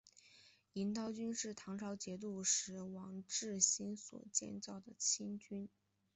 [0.73, 5.69] 银刀军是唐朝节度使王智兴所建立的亲军。